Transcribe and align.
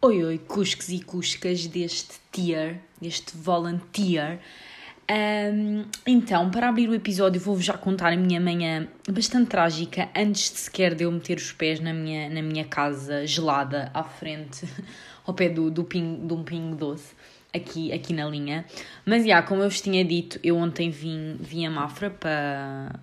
Oi, 0.00 0.22
oi, 0.22 0.38
cuscos 0.38 0.90
e 0.90 1.00
cuscas 1.00 1.66
deste 1.66 2.20
tier, 2.30 2.78
deste 3.02 3.36
volunteer. 3.36 4.38
Um, 5.10 5.86
então, 6.06 6.52
para 6.52 6.68
abrir 6.68 6.88
o 6.88 6.94
episódio, 6.94 7.40
vou-vos 7.40 7.64
já 7.64 7.76
contar 7.76 8.12
a 8.12 8.16
minha 8.16 8.40
manhã 8.40 8.86
bastante 9.10 9.48
trágica 9.48 10.08
antes 10.14 10.52
de 10.52 10.58
sequer 10.58 10.94
de 10.94 11.02
eu 11.02 11.10
meter 11.10 11.36
os 11.36 11.50
pés 11.50 11.80
na 11.80 11.92
minha, 11.92 12.30
na 12.30 12.40
minha 12.40 12.64
casa 12.64 13.26
gelada 13.26 13.90
à 13.92 14.04
frente, 14.04 14.68
ao 15.26 15.34
pé 15.34 15.48
do, 15.48 15.68
do, 15.68 15.82
ping, 15.82 16.24
de 16.24 16.32
um 16.32 16.44
pingo 16.44 16.76
doce, 16.76 17.16
aqui, 17.52 17.92
aqui 17.92 18.12
na 18.12 18.28
linha. 18.28 18.64
Mas, 19.04 19.26
já, 19.26 19.42
como 19.42 19.62
eu 19.62 19.68
vos 19.68 19.80
tinha 19.80 20.04
dito, 20.04 20.38
eu 20.44 20.58
ontem 20.58 20.90
vim, 20.90 21.38
vim 21.40 21.66
a 21.66 21.70
Mafra 21.70 22.08
para, 22.08 23.00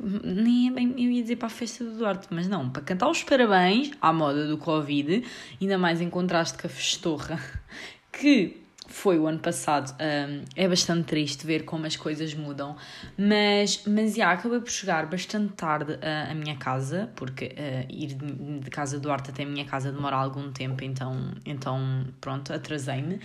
nem 0.00 0.68
é 0.68 0.70
bem, 0.70 0.94
eu 0.96 1.10
ia 1.10 1.22
dizer 1.22 1.36
para 1.36 1.46
a 1.46 1.50
festa 1.50 1.84
do 1.84 1.98
Duarte, 1.98 2.28
mas 2.30 2.48
não, 2.48 2.70
para 2.70 2.82
cantar 2.82 3.08
os 3.08 3.22
parabéns 3.22 3.90
à 4.00 4.12
moda 4.12 4.46
do 4.46 4.56
Covid, 4.56 5.24
ainda 5.60 5.78
mais 5.78 6.00
em 6.00 6.08
contraste 6.08 6.56
com 6.58 6.66
a 6.66 6.70
festorra, 6.70 7.40
que 8.12 8.67
foi 8.88 9.18
o 9.18 9.26
ano 9.26 9.38
passado. 9.38 9.94
Um, 10.00 10.44
é 10.56 10.66
bastante 10.66 11.04
triste 11.04 11.46
ver 11.46 11.64
como 11.64 11.86
as 11.86 11.94
coisas 11.94 12.34
mudam, 12.34 12.74
mas, 13.16 13.84
mas 13.86 14.16
já, 14.16 14.32
acabei 14.32 14.60
por 14.60 14.70
chegar 14.70 15.06
bastante 15.06 15.52
tarde 15.52 15.98
à, 16.02 16.32
à 16.32 16.34
minha 16.34 16.56
casa, 16.56 17.10
porque 17.14 17.46
uh, 17.46 17.86
ir 17.92 18.14
de, 18.14 18.58
de, 18.60 18.70
casa 18.70 18.98
do 18.98 19.12
Arte 19.12 19.30
até 19.30 19.42
a 19.42 19.46
minha 19.46 19.64
casa 19.64 19.92
demora 19.92 20.16
algum 20.16 20.50
tempo, 20.50 20.82
então, 20.82 21.32
então 21.44 22.06
pronto, 22.20 22.52
atrasei-me. 22.52 23.20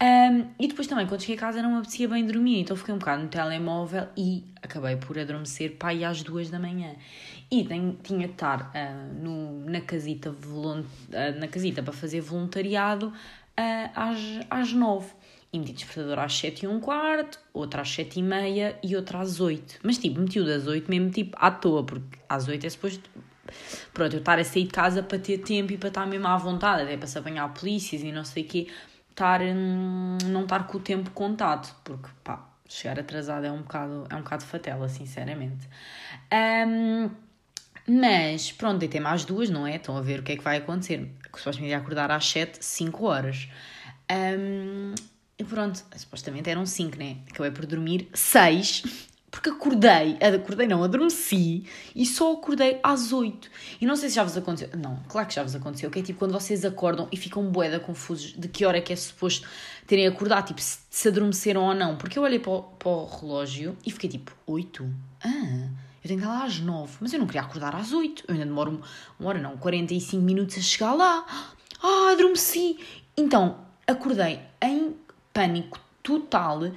Um, 0.00 0.46
e 0.58 0.68
depois 0.68 0.86
também, 0.86 1.06
quando 1.06 1.20
cheguei 1.20 1.36
a 1.36 1.40
casa, 1.40 1.60
não 1.60 1.72
me 1.72 1.78
apetecia 1.78 2.08
bem 2.08 2.24
dormir, 2.24 2.60
então 2.60 2.76
fiquei 2.76 2.94
um 2.94 2.98
bocado 2.98 3.22
no 3.24 3.28
telemóvel 3.28 4.06
e 4.16 4.44
acabei 4.62 4.96
por 4.96 5.18
adormecer 5.18 5.76
aí 5.80 6.04
às 6.04 6.22
duas 6.22 6.50
da 6.50 6.58
manhã. 6.58 6.94
E 7.50 7.64
tenho, 7.64 7.98
tinha 8.00 8.28
de 8.28 8.32
estar 8.32 8.70
uh, 8.70 9.22
no, 9.22 9.68
na, 9.68 9.80
casita 9.80 10.30
uh, 10.30 11.40
na 11.40 11.48
casita 11.48 11.82
para 11.82 11.92
fazer 11.92 12.20
voluntariado 12.20 13.12
uh, 13.60 13.90
às, 13.94 14.18
às 14.50 14.72
9. 14.72 15.06
E 15.52 15.58
meti 15.58 15.72
despertador 15.72 16.20
às 16.20 16.32
7 16.38 16.64
e 16.64 16.68
um 16.68 16.78
quarto, 16.78 17.40
outra 17.52 17.82
às 17.82 17.90
7 17.90 18.20
e 18.20 18.22
meia 18.22 18.78
e 18.82 18.94
outra 18.94 19.18
às 19.18 19.40
8. 19.40 19.80
Mas 19.82 19.98
tipo, 19.98 20.20
meti 20.20 20.38
o 20.38 20.46
das 20.46 20.66
8 20.66 20.88
mesmo 20.88 21.10
tipo 21.10 21.36
à 21.40 21.50
toa, 21.50 21.84
porque 21.84 22.18
às 22.28 22.46
8 22.46 22.66
é 22.66 22.70
suposto. 22.70 23.10
Pronto, 23.92 24.14
eu 24.14 24.20
estar 24.20 24.38
a 24.38 24.44
sair 24.44 24.64
de 24.64 24.70
casa 24.70 25.02
para 25.02 25.18
ter 25.18 25.38
tempo 25.38 25.72
e 25.72 25.76
para 25.76 25.88
estar 25.88 26.06
mesmo 26.06 26.28
à 26.28 26.36
vontade, 26.36 26.82
até 26.82 26.96
para 26.96 27.08
se 27.08 27.18
apanhar 27.18 27.52
polícias 27.52 28.02
e 28.02 28.12
não 28.12 28.24
sei 28.24 28.44
o 28.44 28.46
quê, 28.46 28.68
estar, 29.10 29.42
hum, 29.42 30.18
não 30.26 30.44
estar 30.44 30.68
com 30.68 30.78
o 30.78 30.80
tempo 30.80 31.10
contado, 31.10 31.74
porque 31.82 32.08
pá, 32.22 32.48
chegar 32.68 33.00
atrasado 33.00 33.44
é 33.44 33.50
um 33.50 33.62
bocado, 33.62 34.06
é 34.08 34.14
um 34.14 34.20
bocado 34.20 34.44
fatela, 34.44 34.88
sinceramente. 34.88 35.68
Um, 36.32 37.10
mas 37.92 38.52
pronto, 38.52 38.78
deitei-me 38.78 39.08
às 39.08 39.24
duas, 39.24 39.50
não 39.50 39.66
é? 39.66 39.74
Estão 39.74 39.96
a 39.96 40.00
ver 40.00 40.20
o 40.20 40.22
que 40.22 40.30
é 40.30 40.36
que 40.36 40.44
vai 40.44 40.58
acontecer. 40.58 41.10
Supostamente 41.36 41.70
ia 41.70 41.78
acordar 41.78 42.08
às 42.12 42.24
7, 42.24 42.64
5 42.64 43.04
horas. 43.04 43.48
Um, 44.08 44.94
e 45.36 45.42
pronto, 45.42 45.84
supostamente 45.96 46.48
eram 46.48 46.64
5, 46.64 46.96
né? 46.96 47.16
Acabei 47.28 47.50
por 47.50 47.66
dormir 47.66 48.08
6, 48.14 48.84
porque 49.28 49.50
acordei, 49.50 50.16
acordei 50.20 50.68
não, 50.68 50.84
adormeci 50.84 51.64
e 51.92 52.06
só 52.06 52.34
acordei 52.34 52.78
às 52.80 53.12
8. 53.12 53.50
E 53.80 53.86
não 53.86 53.96
sei 53.96 54.08
se 54.08 54.14
já 54.14 54.22
vos 54.22 54.36
aconteceu, 54.36 54.68
não, 54.78 55.02
claro 55.08 55.26
que 55.26 55.34
já 55.34 55.42
vos 55.42 55.56
aconteceu, 55.56 55.90
que 55.90 55.98
é 55.98 56.02
tipo 56.02 56.20
quando 56.20 56.30
vocês 56.30 56.64
acordam 56.64 57.08
e 57.10 57.16
ficam 57.16 57.50
boeda 57.50 57.80
confusos 57.80 58.34
de 58.34 58.46
que 58.46 58.64
hora 58.64 58.78
é 58.78 58.80
que 58.80 58.92
é 58.92 58.96
suposto 58.96 59.48
terem 59.88 60.06
acordado, 60.06 60.46
tipo 60.46 60.60
se, 60.60 60.78
se 60.88 61.08
adormeceram 61.08 61.64
ou 61.64 61.74
não. 61.74 61.96
Porque 61.96 62.16
eu 62.16 62.22
olhei 62.22 62.38
para 62.38 62.52
o, 62.52 62.62
para 62.62 62.88
o 62.88 63.06
relógio 63.06 63.76
e 63.84 63.90
fiquei 63.90 64.10
tipo, 64.10 64.32
8? 64.46 64.88
Ah 65.24 65.89
eu 66.02 66.08
tenho 66.08 66.20
que 66.20 66.26
estar 66.26 66.38
lá 66.38 66.44
às 66.44 66.58
9, 66.58 66.96
mas 67.00 67.12
eu 67.12 67.18
não 67.18 67.26
queria 67.26 67.42
acordar 67.42 67.74
às 67.74 67.92
8. 67.92 68.24
Eu 68.26 68.34
ainda 68.34 68.46
demoro 68.46 68.80
uma 69.18 69.28
hora, 69.28 69.38
não, 69.38 69.56
45 69.56 70.22
minutos 70.22 70.56
a 70.56 70.60
chegar 70.60 70.94
lá. 70.94 71.26
Ah, 71.82 72.12
adormeci. 72.12 72.78
Então, 73.16 73.58
acordei 73.86 74.40
em 74.62 74.94
pânico 75.32 75.78
total 76.02 76.72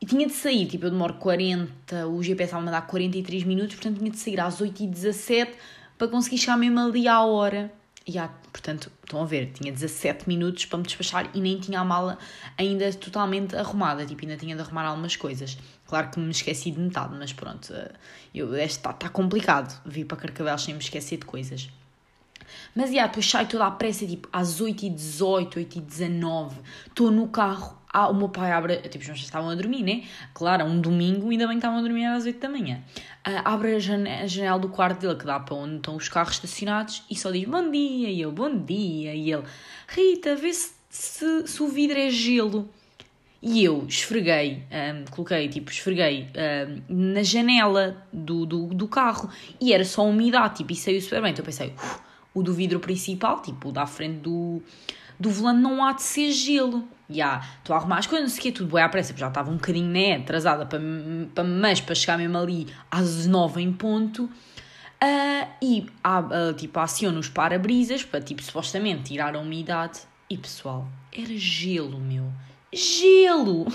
e 0.00 0.06
tinha 0.06 0.26
de 0.26 0.32
sair. 0.32 0.66
Tipo, 0.66 0.86
eu 0.86 0.90
demoro 0.90 1.14
40, 1.14 2.06
o 2.06 2.22
GPS 2.22 2.44
estava 2.52 2.68
a 2.68 2.70
dar 2.70 2.86
43 2.86 3.44
minutos, 3.44 3.74
portanto 3.74 3.98
tinha 3.98 4.10
de 4.10 4.18
sair 4.18 4.40
às 4.40 4.60
8 4.60 4.82
e 4.82 4.86
17 4.86 5.52
para 5.98 6.08
conseguir 6.08 6.38
chegar 6.38 6.56
mesmo 6.56 6.78
ali 6.78 7.08
à 7.08 7.22
hora. 7.22 7.72
E 8.06 8.18
há, 8.18 8.28
portanto, 8.28 8.90
estão 9.04 9.22
a 9.22 9.26
ver, 9.26 9.52
tinha 9.52 9.70
17 9.70 10.26
minutos 10.26 10.64
para 10.64 10.78
me 10.78 10.84
despachar 10.84 11.30
e 11.34 11.40
nem 11.40 11.60
tinha 11.60 11.80
a 11.80 11.84
mala 11.84 12.18
ainda 12.56 12.90
totalmente 12.94 13.54
arrumada, 13.54 14.06
tipo, 14.06 14.22
ainda 14.22 14.36
tinha 14.36 14.56
de 14.56 14.62
arrumar 14.62 14.84
algumas 14.86 15.16
coisas. 15.16 15.58
Claro 15.86 16.10
que 16.10 16.18
me 16.18 16.30
esqueci 16.30 16.70
de 16.70 16.80
metade, 16.80 17.14
mas 17.18 17.32
pronto, 17.32 17.72
eh, 17.74 18.64
está 18.64 18.92
tá 18.92 19.08
complicado 19.08 19.80
vir 19.84 20.06
para 20.06 20.16
Carcavelos 20.16 20.64
sem 20.64 20.74
me 20.74 20.80
esquecer 20.80 21.18
de 21.18 21.26
coisas. 21.26 21.68
Mas, 22.74 22.90
yeah, 22.90 23.06
depois 23.06 23.28
saio 23.28 23.48
toda 23.48 23.66
à 23.66 23.70
pressa, 23.70 24.06
tipo, 24.06 24.28
às 24.32 24.60
8h18, 24.60 25.56
8h19, 25.56 26.52
estou 26.88 27.10
no 27.10 27.28
carro, 27.28 27.79
ah, 27.92 28.08
o 28.08 28.14
meu 28.14 28.28
pai 28.28 28.52
abre, 28.52 28.76
tipo, 28.88 29.04
já 29.04 29.14
estavam 29.14 29.50
a 29.50 29.54
dormir, 29.54 29.82
né? 29.82 30.04
Claro, 30.32 30.64
um 30.64 30.80
domingo, 30.80 31.28
ainda 31.30 31.46
bem 31.46 31.56
que 31.56 31.58
estavam 31.58 31.78
a 31.78 31.82
dormir 31.82 32.04
às 32.04 32.24
8 32.24 32.38
da 32.38 32.48
manhã. 32.48 32.80
Uh, 33.26 33.42
abre 33.44 33.74
a 33.74 33.78
janela, 33.80 34.22
a 34.22 34.26
janela 34.28 34.58
do 34.60 34.68
quarto 34.68 35.00
dele, 35.00 35.16
que 35.16 35.24
dá 35.24 35.40
para 35.40 35.56
onde 35.56 35.76
estão 35.76 35.96
os 35.96 36.08
carros 36.08 36.34
estacionados, 36.34 37.02
e 37.10 37.16
só 37.16 37.32
diz, 37.32 37.44
bom 37.48 37.68
dia, 37.68 38.08
e 38.08 38.20
eu, 38.20 38.30
bom 38.30 38.56
dia, 38.56 39.12
e 39.12 39.32
ele, 39.32 39.42
Rita, 39.88 40.36
vê 40.36 40.52
se, 40.52 40.72
se, 40.88 41.48
se 41.48 41.62
o 41.62 41.68
vidro 41.68 41.98
é 41.98 42.10
gelo. 42.10 42.68
E 43.42 43.64
eu 43.64 43.86
esfreguei, 43.88 44.62
um, 44.70 45.04
coloquei, 45.10 45.48
tipo, 45.48 45.70
esfreguei 45.70 46.28
um, 46.88 47.12
na 47.12 47.22
janela 47.22 48.06
do, 48.12 48.44
do, 48.44 48.66
do, 48.66 48.86
carro 48.86 49.30
e 49.58 49.72
era 49.72 49.84
só 49.84 50.06
umidade, 50.06 50.58
tipo, 50.58 50.72
e 50.72 50.76
saiu 50.76 51.00
super 51.00 51.22
bem. 51.22 51.32
Então 51.32 51.42
eu 51.42 51.46
pensei, 51.46 51.72
o 52.34 52.42
do 52.42 52.52
vidro 52.52 52.78
principal, 52.78 53.40
tipo, 53.40 53.70
o 53.70 53.72
da 53.72 53.86
frente 53.86 54.18
do, 54.18 54.62
do 55.20 55.30
volante 55.30 55.60
não 55.60 55.84
há 55.84 55.92
de 55.92 56.02
ser 56.02 56.32
gelo. 56.32 56.88
Yeah, 57.10 57.44
estou 57.58 57.74
a 57.74 57.78
arrumar 57.78 57.98
as 57.98 58.06
coisas, 58.06 58.28
não 58.28 58.34
sei 58.34 58.38
o 58.38 58.42
que, 58.42 58.52
tudo 58.52 58.74
bem 58.74 58.82
à 58.82 58.88
pressa, 58.88 59.14
já 59.16 59.28
estava 59.28 59.50
um 59.50 59.56
bocadinho, 59.56 59.88
né, 59.88 60.16
atrasada, 60.16 60.64
para, 60.64 60.80
para, 61.34 61.44
mas 61.44 61.80
para 61.80 61.94
chegar 61.94 62.16
mesmo 62.16 62.38
ali 62.38 62.68
às 62.90 63.26
nove 63.26 63.60
em 63.60 63.72
ponto. 63.72 64.24
Uh, 65.02 65.48
e, 65.60 65.86
uh, 66.06 66.52
tipo, 66.54 66.78
aciono 66.78 67.18
os 67.18 67.28
para-brisas 67.28 68.04
para, 68.04 68.20
tipo, 68.20 68.42
supostamente 68.42 69.04
tirar 69.04 69.34
a 69.34 69.38
umidade. 69.38 70.00
E, 70.28 70.38
pessoal, 70.38 70.86
era 71.12 71.36
gelo, 71.36 71.98
meu 71.98 72.30
gelo. 72.72 73.66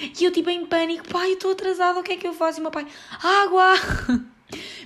E 0.00 0.24
eu, 0.24 0.32
tipo, 0.32 0.50
em 0.50 0.66
pânico, 0.66 1.08
pai, 1.08 1.32
estou 1.32 1.52
atrasada, 1.52 1.98
o 1.98 2.02
que 2.02 2.12
é 2.12 2.16
que 2.16 2.26
eu 2.26 2.34
faço? 2.34 2.60
E 2.60 2.62
meu 2.62 2.70
pai, 2.70 2.86
água! 3.22 3.74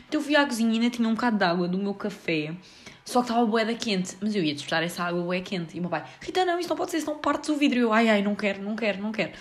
Então 0.08 0.20
eu 0.20 0.24
fui 0.26 0.36
à 0.36 0.44
cozinha 0.44 0.70
e 0.70 0.74
ainda 0.74 0.90
tinha 0.90 1.08
um 1.08 1.14
bocado 1.14 1.38
de 1.38 1.44
água 1.44 1.66
do 1.66 1.78
meu 1.78 1.94
café, 1.94 2.54
só 3.04 3.20
que 3.20 3.28
estava 3.28 3.44
boeda 3.46 3.74
quente, 3.74 4.16
mas 4.20 4.34
eu 4.34 4.42
ia 4.42 4.54
despertar 4.54 4.82
essa 4.82 5.02
água 5.02 5.22
boeda 5.22 5.44
quente. 5.44 5.76
E 5.76 5.78
o 5.78 5.82
meu 5.82 5.90
pai, 5.90 6.04
Rita, 6.20 6.44
não, 6.44 6.58
isto 6.58 6.70
não 6.70 6.76
pode 6.76 6.90
ser, 6.90 7.00
senão 7.00 7.18
partes 7.18 7.50
o 7.50 7.56
vidro. 7.56 7.78
E 7.78 7.82
eu, 7.82 7.92
ai, 7.92 8.08
ai, 8.08 8.22
não 8.22 8.34
quero, 8.34 8.62
não 8.62 8.76
quero, 8.76 9.02
não 9.02 9.12
quero. 9.12 9.32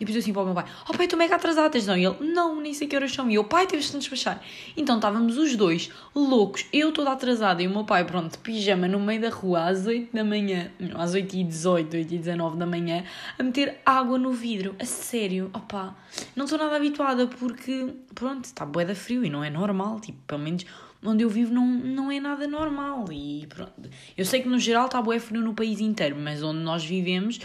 E 0.00 0.04
depois 0.04 0.24
assim 0.24 0.32
para 0.32 0.42
o 0.42 0.44
meu 0.46 0.54
pai: 0.54 0.64
Oh 0.88 0.94
pai, 0.94 1.04
estou 1.04 1.18
mega 1.18 1.36
atrasada, 1.36 1.68
tens 1.68 1.86
não? 1.86 1.96
E 1.96 2.06
ele: 2.06 2.32
Não, 2.32 2.58
nem 2.58 2.72
sei 2.72 2.88
que 2.88 2.96
horas 2.96 3.12
são. 3.12 3.30
E 3.30 3.34
eu: 3.34 3.44
Pai, 3.44 3.66
temos 3.66 3.90
de 3.90 3.98
despachar. 3.98 4.42
Então 4.74 4.96
estávamos 4.96 5.36
os 5.36 5.54
dois 5.54 5.90
loucos, 6.14 6.64
eu 6.72 6.90
toda 6.90 7.12
atrasada 7.12 7.62
e 7.62 7.66
o 7.66 7.70
meu 7.70 7.84
pai, 7.84 8.02
pronto, 8.06 8.32
de 8.32 8.38
pijama 8.38 8.88
no 8.88 8.98
meio 8.98 9.20
da 9.20 9.28
rua 9.28 9.66
às 9.66 9.86
8 9.86 10.16
da 10.16 10.24
manhã, 10.24 10.70
às 10.94 11.12
8 11.12 11.36
e 11.36 11.44
18, 11.44 11.96
8 11.98 12.14
e 12.14 12.18
19 12.18 12.56
da 12.56 12.64
manhã, 12.64 13.04
a 13.38 13.42
meter 13.42 13.78
água 13.84 14.18
no 14.18 14.32
vidro. 14.32 14.74
A 14.80 14.86
sério, 14.86 15.50
opá, 15.52 15.94
não 16.34 16.46
estou 16.46 16.58
nada 16.58 16.76
habituada 16.76 17.26
porque, 17.26 17.92
pronto, 18.14 18.46
está 18.46 18.64
boeda 18.64 18.94
frio 18.94 19.22
e 19.22 19.28
não 19.28 19.44
é 19.44 19.50
normal, 19.50 20.00
tipo, 20.00 20.18
pelo 20.26 20.40
menos 20.40 20.64
onde 21.04 21.24
eu 21.24 21.30
vivo 21.30 21.52
não, 21.52 21.66
não 21.66 22.10
é 22.10 22.20
nada 22.20 22.46
normal. 22.46 23.04
E 23.12 23.46
pronto, 23.48 23.88
eu 24.16 24.24
sei 24.24 24.42
que 24.42 24.48
no 24.48 24.58
geral 24.58 24.86
está 24.86 25.00
boé 25.00 25.18
frio 25.18 25.42
no 25.42 25.54
país 25.54 25.80
inteiro, 25.80 26.16
mas 26.16 26.42
onde 26.42 26.60
nós 26.60 26.84
vivemos 26.84 27.40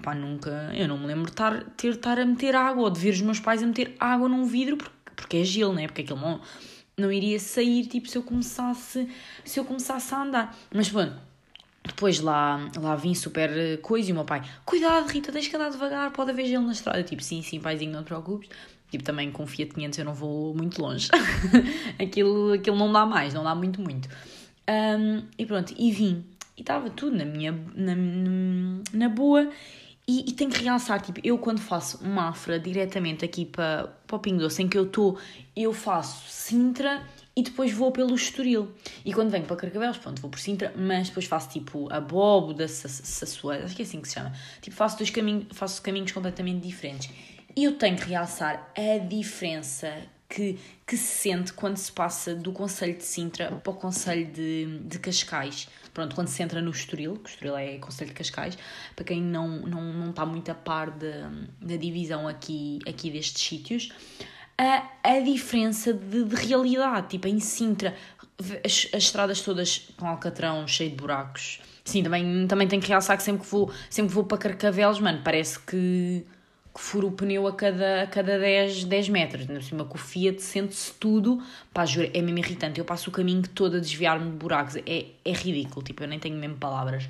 Pá, 0.00 0.14
nunca. 0.14 0.70
Eu 0.74 0.88
não 0.88 0.96
me 0.96 1.06
lembro 1.06 1.24
de 1.24 1.32
estar, 1.32 1.64
ter, 1.76 1.88
estar 1.88 2.18
a 2.18 2.24
meter 2.24 2.54
água 2.54 2.84
ou 2.84 2.90
de 2.90 2.98
ver 2.98 3.10
os 3.10 3.20
meus 3.20 3.40
pais 3.40 3.62
a 3.62 3.66
meter 3.66 3.94
água 3.98 4.28
num 4.28 4.44
vidro 4.44 4.76
porque, 4.76 4.92
porque 5.14 5.36
é 5.38 5.44
gelo, 5.44 5.74
né? 5.74 5.86
Porque 5.86 6.02
aquilo 6.02 6.18
não, 6.18 6.40
não 6.96 7.12
iria 7.12 7.38
sair 7.38 7.86
tipo 7.86 8.08
se 8.08 8.16
eu 8.16 8.22
começasse 8.22 9.08
se 9.44 9.60
eu 9.60 9.64
começasse 9.64 10.14
a 10.14 10.22
andar. 10.22 10.56
Mas 10.72 10.88
pronto, 10.88 11.14
depois 11.84 12.20
lá, 12.20 12.70
lá 12.80 12.96
vim 12.96 13.14
super 13.14 13.80
coisa 13.82 14.08
e 14.08 14.12
o 14.12 14.14
meu 14.14 14.24
pai, 14.24 14.42
cuidado 14.64 15.06
Rita, 15.08 15.30
tens 15.30 15.48
que 15.48 15.56
andar 15.56 15.70
devagar, 15.70 16.10
pode 16.12 16.30
haver 16.30 16.46
gelo 16.46 16.64
na 16.64 16.72
estrada. 16.72 16.98
Eu, 16.98 17.04
tipo, 17.04 17.22
sim, 17.22 17.42
sim, 17.42 17.60
paizinho, 17.60 17.92
não 17.92 18.02
te 18.02 18.06
preocupes. 18.06 18.48
Tipo, 18.92 19.04
também 19.04 19.32
com 19.32 19.46
Fiat 19.46 19.72
500 19.72 19.98
eu 20.00 20.04
não 20.04 20.12
vou 20.12 20.54
muito 20.54 20.82
longe. 20.82 21.08
aquilo, 21.98 22.52
aquilo 22.52 22.76
não 22.76 22.92
dá 22.92 23.06
mais, 23.06 23.32
não 23.32 23.42
dá 23.42 23.54
muito, 23.54 23.80
muito. 23.80 24.06
Um, 24.68 25.22
e 25.38 25.46
pronto, 25.46 25.74
e 25.78 25.90
vim. 25.90 26.26
E 26.58 26.60
estava 26.60 26.90
tudo 26.90 27.16
na 27.16 27.24
minha, 27.24 27.52
na, 27.74 27.94
na 28.92 29.08
boa. 29.08 29.48
E, 30.06 30.28
e 30.28 30.32
tenho 30.34 30.50
que 30.50 30.62
realçar, 30.62 31.00
tipo, 31.00 31.20
eu 31.24 31.38
quando 31.38 31.58
faço 31.58 32.06
Mafra 32.06 32.60
diretamente 32.60 33.24
aqui 33.24 33.46
para, 33.46 33.86
para 34.06 34.16
o 34.16 34.18
Pingo 34.18 34.40
Doce, 34.40 34.62
em 34.62 34.68
que 34.68 34.76
eu 34.76 34.84
estou, 34.84 35.18
eu 35.56 35.72
faço 35.72 36.30
Sintra 36.30 37.02
e 37.34 37.42
depois 37.42 37.72
vou 37.72 37.90
pelo 37.90 38.14
Estoril. 38.14 38.72
E 39.06 39.14
quando 39.14 39.30
venho 39.30 39.46
para 39.46 39.56
Carcavelos, 39.56 39.96
pronto, 39.96 40.20
vou 40.20 40.30
por 40.30 40.38
Sintra, 40.38 40.70
mas 40.76 41.08
depois 41.08 41.24
faço 41.24 41.48
tipo 41.48 41.90
a 41.90 41.98
Bóboda, 41.98 42.68
Sassueira, 42.68 43.64
acho 43.64 43.74
que 43.74 43.80
é 43.80 43.84
assim 43.86 44.02
que 44.02 44.08
se 44.08 44.14
chama. 44.16 44.34
Tipo, 44.60 44.76
faço 44.76 44.98
dois 44.98 45.08
caminhos, 45.08 45.46
faço 45.52 45.80
caminhos 45.80 46.12
completamente 46.12 46.60
diferentes. 46.60 47.08
Eu 47.56 47.76
tenho 47.76 47.96
que 47.96 48.08
realçar 48.08 48.72
a 48.76 48.98
diferença 48.98 49.92
que, 50.28 50.58
que 50.86 50.96
se 50.96 51.28
sente 51.28 51.52
quando 51.52 51.76
se 51.76 51.92
passa 51.92 52.34
do 52.34 52.52
Conselho 52.52 52.96
de 52.96 53.04
Sintra 53.04 53.52
para 53.52 53.70
o 53.70 53.76
Conselho 53.76 54.26
de, 54.26 54.78
de 54.80 54.98
Cascais. 54.98 55.68
Pronto, 55.92 56.14
quando 56.14 56.28
se 56.28 56.42
entra 56.42 56.62
no 56.62 56.70
Estoril, 56.70 57.16
que 57.16 57.28
o 57.28 57.30
Estoril 57.30 57.56
é 57.56 57.76
Conselho 57.76 58.08
de 58.08 58.14
Cascais, 58.14 58.56
para 58.96 59.04
quem 59.04 59.20
não, 59.20 59.60
não, 59.60 59.82
não 59.92 60.10
está 60.10 60.24
muito 60.24 60.50
a 60.50 60.54
par 60.54 60.90
da, 60.90 61.30
da 61.60 61.76
divisão 61.76 62.26
aqui, 62.26 62.78
aqui 62.88 63.10
destes 63.10 63.42
sítios, 63.42 63.92
a, 64.56 64.88
a 65.02 65.20
diferença 65.20 65.92
de, 65.92 66.24
de 66.24 66.34
realidade. 66.34 67.08
Tipo, 67.08 67.28
em 67.28 67.38
Sintra, 67.38 67.94
as, 68.64 68.88
as 68.94 69.02
estradas 69.02 69.42
todas 69.42 69.90
com 69.98 70.06
alcatrão, 70.06 70.66
cheio 70.66 70.90
de 70.90 70.96
buracos. 70.96 71.60
Sim, 71.84 72.02
também, 72.02 72.46
também 72.46 72.66
tenho 72.66 72.80
que 72.80 72.88
realçar 72.88 73.18
que 73.18 73.22
sempre 73.22 73.42
que 73.42 73.50
vou, 73.50 73.70
sempre 73.90 74.08
que 74.08 74.14
vou 74.14 74.24
para 74.24 74.38
Carcavelos, 74.38 74.98
mano, 74.98 75.20
parece 75.22 75.58
que 75.60 76.24
que 76.74 76.80
fura 76.80 77.06
o 77.06 77.12
pneu 77.12 77.46
a 77.46 77.52
cada, 77.52 78.02
a 78.02 78.06
cada 78.06 78.38
10, 78.38 78.84
10 78.84 79.08
metros. 79.10 79.46
Na 79.46 79.60
cima, 79.60 79.84
com 79.84 79.96
o 79.96 80.00
Fiat 80.00 80.40
sente-se 80.42 80.92
tudo. 80.94 81.42
Pá, 81.72 81.84
juro, 81.84 82.10
é 82.12 82.22
mesmo 82.22 82.38
irritante. 82.38 82.78
Eu 82.78 82.84
passo 82.84 83.10
o 83.10 83.12
caminho 83.12 83.42
todo 83.54 83.76
a 83.76 83.80
desviar-me 83.80 84.30
de 84.30 84.36
buracos. 84.36 84.76
É, 84.76 85.06
é 85.24 85.32
ridículo, 85.32 85.84
tipo, 85.84 86.02
eu 86.02 86.08
nem 86.08 86.18
tenho 86.18 86.36
mesmo 86.36 86.56
palavras. 86.56 87.08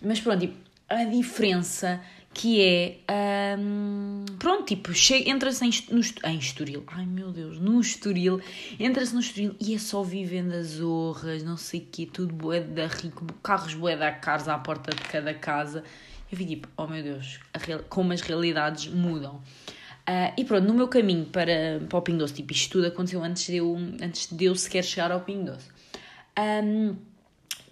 Mas 0.00 0.20
pronto, 0.20 0.40
tipo, 0.40 0.54
a 0.88 1.04
diferença 1.04 2.00
que 2.34 2.62
é. 2.62 3.56
Hum, 3.58 4.24
pronto, 4.38 4.64
tipo, 4.64 4.90
entra-se 5.26 5.64
em, 5.64 5.70
no, 5.90 6.00
em 6.30 6.38
Estoril. 6.38 6.82
Ai 6.86 7.04
meu 7.04 7.30
Deus, 7.30 7.58
no 7.58 7.80
Estoril. 7.80 8.40
Entra-se 8.80 9.12
no 9.12 9.20
Estoril 9.20 9.54
e 9.60 9.74
é 9.74 9.78
só 9.78 10.02
vivendas 10.02 10.68
zorras, 10.68 11.42
não 11.42 11.56
sei 11.58 11.80
o 11.80 11.86
quê, 11.90 12.08
tudo 12.10 12.34
boeda 12.34 12.86
rico, 12.86 13.26
carros 13.42 13.74
boeda 13.74 14.10
caros 14.10 14.48
à 14.48 14.56
porta 14.58 14.94
de 14.94 15.02
cada 15.02 15.34
casa 15.34 15.84
eu 16.32 16.38
vi 16.38 16.46
tipo, 16.46 16.68
oh 16.78 16.86
meu 16.86 17.02
Deus, 17.02 17.38
real, 17.54 17.80
como 17.90 18.12
as 18.12 18.22
realidades 18.22 18.86
mudam. 18.86 19.34
Uh, 20.08 20.32
e 20.36 20.44
pronto, 20.44 20.66
no 20.66 20.74
meu 20.74 20.88
caminho 20.88 21.26
para, 21.26 21.80
para 21.88 21.98
o 21.98 22.02
Pingo 22.02 22.18
Doce, 22.18 22.34
tipo, 22.34 22.52
isto 22.52 22.72
tudo 22.72 22.86
aconteceu 22.86 23.22
antes 23.22 23.46
de 23.46 23.56
eu, 23.56 23.76
antes 24.02 24.32
de 24.32 24.46
eu 24.46 24.54
sequer 24.54 24.82
chegar 24.82 25.12
ao 25.12 25.20
Pingo 25.20 25.52
Doce. 25.52 25.68
Um, 26.36 26.96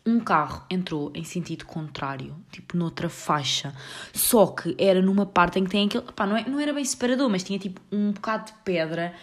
um 0.06 0.20
carro 0.20 0.64
entrou 0.70 1.10
em 1.14 1.24
sentido 1.24 1.64
contrário, 1.64 2.36
tipo 2.52 2.76
noutra 2.76 3.08
faixa, 3.08 3.74
só 4.12 4.46
que 4.48 4.76
era 4.78 5.00
numa 5.00 5.24
parte 5.24 5.58
em 5.58 5.64
que 5.64 5.70
tem 5.70 5.86
aquele. 5.86 6.04
Pá, 6.14 6.26
não, 6.26 6.36
é, 6.36 6.46
não 6.46 6.60
era 6.60 6.72
bem 6.74 6.84
separador, 6.84 7.30
mas 7.30 7.42
tinha 7.42 7.58
tipo 7.58 7.80
um 7.90 8.12
bocado 8.12 8.46
de 8.46 8.52
pedra, 8.62 9.14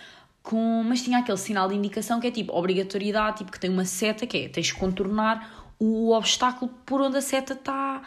com, 0.41 0.83
mas 0.83 1.03
tinha 1.03 1.19
aquele 1.19 1.37
sinal 1.37 1.67
de 1.67 1.75
indicação 1.75 2.19
que 2.19 2.25
é 2.25 2.31
tipo 2.31 2.53
obrigatoriedade, 2.57 3.37
tipo 3.37 3.51
que 3.51 3.59
tem 3.59 3.69
uma 3.69 3.85
seta 3.85 4.25
que 4.25 4.37
é 4.37 4.49
tens 4.49 4.67
de 4.67 4.73
contornar 4.73 5.73
o 5.79 6.11
obstáculo 6.11 6.71
por 6.85 7.01
onde 7.01 7.17
a 7.17 7.21
seta 7.21 7.53
está 7.53 8.01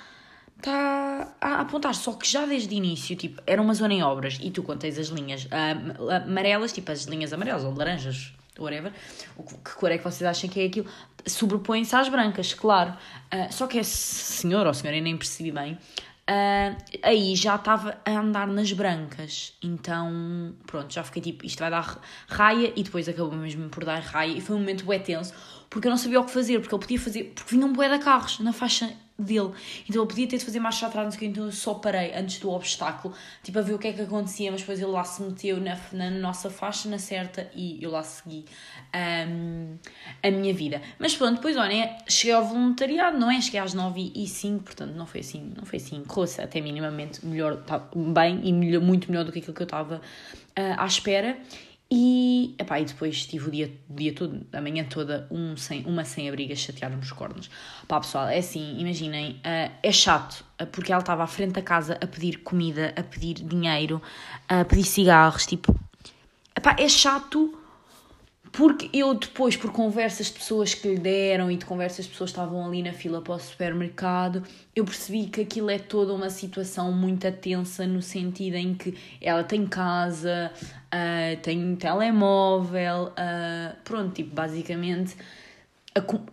está 0.61 1.35
a 1.41 1.61
apontar. 1.61 1.95
Só 1.95 2.13
que 2.13 2.29
já 2.29 2.47
desde 2.47 2.75
o 2.75 2.77
início, 2.77 3.17
tipo, 3.17 3.43
era 3.47 3.61
uma 3.61 3.75
zona 3.75 3.95
em 3.95 4.03
obras 4.03 4.39
e 4.41 4.51
tu, 4.51 4.63
quando 4.63 4.85
as 4.85 4.97
linhas 5.09 5.45
uh, 5.47 6.11
amarelas, 6.27 6.73
tipo 6.73 6.91
as 6.93 7.05
linhas 7.05 7.33
amarelas 7.33 7.65
ou 7.65 7.75
laranjas, 7.75 8.33
whatever, 8.59 8.93
o 9.37 9.43
que, 9.43 9.55
que 9.55 9.75
cor 9.75 9.91
é 9.91 9.99
que 9.99 10.05
vocês 10.05 10.23
acham 10.23 10.49
que 10.49 10.61
é 10.61 10.67
aquilo? 10.67 10.87
Sobrepõem-se 11.27 11.95
às 11.97 12.09
brancas, 12.09 12.55
claro. 12.55 12.93
Uh, 13.33 13.53
só 13.53 13.67
que 13.67 13.79
esse 13.79 13.91
senhor 13.91 14.67
ou 14.67 14.75
senhora, 14.75 14.97
eu 14.97 15.03
nem 15.03 15.17
percebi 15.17 15.51
bem, 15.51 15.79
Uh, 16.31 16.77
aí 17.03 17.35
já 17.35 17.57
estava 17.57 17.99
a 18.05 18.11
andar 18.13 18.47
nas 18.47 18.73
brancas. 18.73 19.53
Então, 19.61 20.55
pronto, 20.65 20.95
já 20.95 21.03
fiquei 21.03 21.21
tipo, 21.21 21.45
isto 21.45 21.59
vai 21.59 21.71
dar 21.71 21.99
raia 22.29 22.73
e 22.77 22.85
depois 22.85 23.09
acabou 23.09 23.33
mesmo 23.33 23.69
por 23.69 23.85
dar 23.85 23.99
raia 23.99 24.31
e 24.31 24.41
foi 24.41 24.55
um 24.55 24.61
momento 24.61 24.87
bem 24.87 25.01
tenso 25.01 25.35
porque 25.69 25.89
eu 25.89 25.91
não 25.91 25.99
sabia 25.99 26.21
o 26.21 26.25
que 26.25 26.31
fazer, 26.31 26.61
porque 26.61 26.75
ele 26.75 26.83
podia 26.83 27.01
fazer, 27.01 27.25
porque 27.35 27.55
vinha 27.55 27.67
um 27.67 27.73
bué 27.73 27.89
de 27.89 28.03
carros 28.03 28.41
na 28.41 28.53
faixa 28.53 28.93
dele. 29.23 29.53
Então 29.89 30.03
ele 30.03 30.09
podia 30.09 30.27
ter 30.27 30.39
de 30.39 30.45
fazer 30.45 30.61
marcha 30.61 30.87
atrás, 30.87 31.05
não 31.05 31.11
sei 31.11 31.17
o 31.17 31.21
que, 31.21 31.27
então 31.27 31.45
eu 31.47 31.53
só 31.53 31.75
parei 31.75 32.13
antes 32.15 32.39
do 32.39 32.51
obstáculo, 32.51 33.15
tipo 33.43 33.59
a 33.59 33.63
ver 33.63 33.75
o 33.75 33.79
que 33.79 33.89
é 33.89 33.93
que 33.93 34.03
acontecia, 34.03 34.51
mas 34.51 34.61
depois 34.61 34.81
ele 34.81 34.91
lá 34.91 35.05
se 35.05 35.23
meteu 35.23 35.61
na, 35.61 35.79
na 35.93 36.11
nossa 36.11 36.51
faixa, 36.51 36.89
na 36.89 36.99
certa, 36.99 37.51
e 37.55 37.83
eu 37.83 37.91
lá 37.91 38.03
segui 38.03 38.45
um, 39.29 39.77
a 40.23 40.31
minha 40.31 40.55
vida. 40.55 40.81
Mas 40.99 41.17
pronto, 41.17 41.37
depois 41.37 41.57
olha, 41.57 41.97
cheguei 42.09 42.35
ao 42.35 42.45
voluntariado, 42.45 43.19
não 43.19 43.31
é? 43.31 43.41
Cheguei 43.41 43.61
às 43.61 43.75
9 43.75 44.13
e 44.15 44.27
5, 44.27 44.65
portanto 44.65 44.95
não 44.95 45.07
foi 45.07 45.21
assim, 45.21 45.53
não 45.57 45.65
foi 45.65 45.79
assim, 45.79 46.03
correu-se 46.05 46.41
até 46.41 46.61
minimamente 46.61 47.25
melhor, 47.25 47.57
tá, 47.65 47.79
bem 47.95 48.41
e 48.45 48.53
melhor, 48.53 48.83
muito 48.83 49.11
melhor 49.11 49.25
do 49.25 49.33
que 49.33 49.39
aquilo 49.39 49.55
que 49.55 49.63
eu 49.63 49.65
estava 49.65 49.97
uh, 49.97 50.01
à 50.77 50.87
espera. 50.87 51.39
E, 51.93 52.55
epá, 52.57 52.79
e 52.79 52.85
depois 52.85 53.27
tive 53.27 53.49
o 53.49 53.51
dia, 53.51 53.73
o 53.89 53.95
dia 53.95 54.15
todo, 54.15 54.47
a 54.53 54.61
manhã 54.61 54.85
toda, 54.85 55.27
um 55.29 55.57
sem, 55.57 55.85
uma 55.85 56.05
sem 56.05 56.29
abriga 56.29 56.55
chateada 56.55 56.95
nos 56.95 57.11
cornos. 57.11 57.51
Pá, 57.89 57.99
pessoal, 57.99 58.29
é 58.29 58.39
assim, 58.39 58.79
imaginem, 58.79 59.33
uh, 59.33 59.73
é 59.83 59.91
chato, 59.91 60.45
uh, 60.63 60.67
porque 60.67 60.93
ela 60.93 61.01
estava 61.01 61.25
à 61.25 61.27
frente 61.27 61.53
da 61.53 61.63
casa 61.63 61.99
a 62.01 62.07
pedir 62.07 62.39
comida, 62.39 62.95
a 62.97 63.03
pedir 63.03 63.35
dinheiro, 63.35 64.01
a 64.49 64.65
pedir 64.65 64.85
cigarros, 64.85 65.47
tipo... 65.47 65.75
Epá, 66.57 66.77
é 66.79 66.89
chato 66.89 67.60
porque 68.53 68.91
eu 68.93 69.15
depois, 69.15 69.57
por 69.57 69.73
conversas 69.73 70.27
de 70.27 70.33
pessoas 70.33 70.75
que 70.75 70.89
lhe 70.89 70.99
deram 70.99 71.51
e 71.51 71.57
de 71.57 71.65
conversas 71.65 72.05
de 72.05 72.11
pessoas 72.11 72.31
que 72.31 72.39
estavam 72.39 72.67
ali 72.67 72.83
na 72.83 72.93
fila 72.93 73.23
para 73.23 73.35
o 73.35 73.39
supermercado, 73.39 74.43
eu 74.75 74.85
percebi 74.85 75.27
que 75.27 75.43
aquilo 75.43 75.71
é 75.71 75.79
toda 75.79 76.13
uma 76.13 76.31
situação 76.31 76.93
muito 76.93 77.31
tensa 77.33 77.87
no 77.87 78.03
sentido 78.03 78.57
em 78.57 78.75
que 78.75 78.97
ela 79.21 79.45
tem 79.45 79.67
casa, 79.67 80.53
uh, 80.57 81.41
tem 81.43 81.65
um 81.65 81.77
telemóvel, 81.77 83.09
uh, 83.09 83.77
pronto, 83.85 84.15
tipo, 84.15 84.35
basicamente 84.35 85.17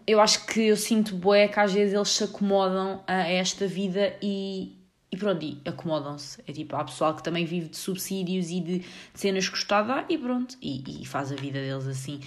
eu 0.05 0.21
acho 0.21 0.45
que 0.45 0.67
eu 0.67 0.77
sinto 0.77 1.15
bué 1.15 1.47
que 1.47 1.59
às 1.59 1.73
vezes 1.73 1.93
eles 1.93 2.09
se 2.09 2.23
acomodam 2.23 3.01
a 3.07 3.27
esta 3.27 3.65
vida 3.65 4.15
e, 4.21 4.76
e 5.11 5.17
pronto, 5.17 5.43
e 5.43 5.61
acomodam-se. 5.65 6.41
É 6.47 6.51
tipo, 6.51 6.75
há 6.75 6.83
pessoal 6.83 7.15
que 7.15 7.23
também 7.23 7.45
vive 7.45 7.69
de 7.69 7.77
subsídios 7.77 8.49
e 8.49 8.59
de, 8.59 8.85
cenas 9.13 9.45
que 9.45 9.51
gostava 9.51 10.05
e 10.09 10.17
pronto, 10.17 10.57
e, 10.61 11.01
e 11.01 11.05
faz 11.05 11.31
a 11.31 11.35
vida 11.35 11.59
deles 11.59 11.87
assim. 11.87 12.19